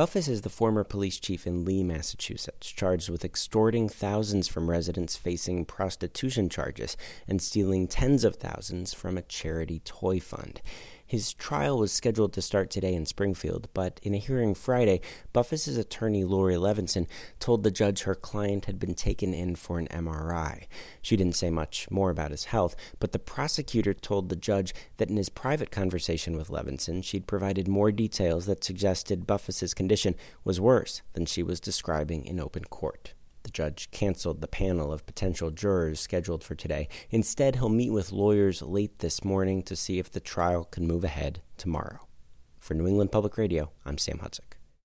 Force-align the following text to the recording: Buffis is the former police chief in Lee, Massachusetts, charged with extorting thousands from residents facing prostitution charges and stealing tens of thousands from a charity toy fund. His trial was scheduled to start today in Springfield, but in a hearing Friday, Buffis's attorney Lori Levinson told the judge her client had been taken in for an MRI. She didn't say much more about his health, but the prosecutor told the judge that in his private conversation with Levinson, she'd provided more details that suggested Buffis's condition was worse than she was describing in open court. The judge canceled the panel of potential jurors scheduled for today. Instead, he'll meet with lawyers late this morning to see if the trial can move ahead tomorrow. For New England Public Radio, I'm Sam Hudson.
Buffis 0.00 0.30
is 0.30 0.40
the 0.40 0.48
former 0.48 0.82
police 0.82 1.20
chief 1.20 1.46
in 1.46 1.66
Lee, 1.66 1.84
Massachusetts, 1.84 2.72
charged 2.72 3.10
with 3.10 3.22
extorting 3.22 3.86
thousands 3.86 4.48
from 4.48 4.70
residents 4.70 5.14
facing 5.14 5.66
prostitution 5.66 6.48
charges 6.48 6.96
and 7.28 7.42
stealing 7.42 7.86
tens 7.86 8.24
of 8.24 8.36
thousands 8.36 8.94
from 8.94 9.18
a 9.18 9.22
charity 9.28 9.80
toy 9.80 10.18
fund. 10.18 10.62
His 11.10 11.34
trial 11.34 11.76
was 11.76 11.90
scheduled 11.90 12.32
to 12.34 12.40
start 12.40 12.70
today 12.70 12.94
in 12.94 13.04
Springfield, 13.04 13.68
but 13.74 13.98
in 14.04 14.14
a 14.14 14.18
hearing 14.18 14.54
Friday, 14.54 15.00
Buffis's 15.32 15.76
attorney 15.76 16.22
Lori 16.22 16.54
Levinson 16.54 17.08
told 17.40 17.64
the 17.64 17.72
judge 17.72 18.02
her 18.02 18.14
client 18.14 18.66
had 18.66 18.78
been 18.78 18.94
taken 18.94 19.34
in 19.34 19.56
for 19.56 19.80
an 19.80 19.88
MRI. 19.88 20.66
She 21.02 21.16
didn't 21.16 21.34
say 21.34 21.50
much 21.50 21.90
more 21.90 22.10
about 22.10 22.30
his 22.30 22.44
health, 22.44 22.76
but 23.00 23.10
the 23.10 23.18
prosecutor 23.18 23.92
told 23.92 24.28
the 24.28 24.36
judge 24.36 24.72
that 24.98 25.10
in 25.10 25.16
his 25.16 25.30
private 25.30 25.72
conversation 25.72 26.36
with 26.36 26.48
Levinson, 26.48 27.02
she'd 27.02 27.26
provided 27.26 27.66
more 27.66 27.90
details 27.90 28.46
that 28.46 28.62
suggested 28.62 29.26
Buffis's 29.26 29.74
condition 29.74 30.14
was 30.44 30.60
worse 30.60 31.02
than 31.14 31.26
she 31.26 31.42
was 31.42 31.58
describing 31.58 32.24
in 32.24 32.38
open 32.38 32.66
court. 32.66 33.14
The 33.42 33.50
judge 33.50 33.90
canceled 33.90 34.40
the 34.40 34.48
panel 34.48 34.92
of 34.92 35.06
potential 35.06 35.50
jurors 35.50 36.00
scheduled 36.00 36.44
for 36.44 36.54
today. 36.54 36.88
Instead, 37.10 37.56
he'll 37.56 37.68
meet 37.68 37.90
with 37.90 38.12
lawyers 38.12 38.62
late 38.62 38.98
this 38.98 39.24
morning 39.24 39.62
to 39.62 39.76
see 39.76 39.98
if 39.98 40.10
the 40.10 40.20
trial 40.20 40.64
can 40.64 40.86
move 40.86 41.04
ahead 41.04 41.40
tomorrow. 41.56 42.06
For 42.58 42.74
New 42.74 42.86
England 42.86 43.12
Public 43.12 43.38
Radio, 43.38 43.70
I'm 43.84 43.98
Sam 43.98 44.18
Hudson. 44.18 44.44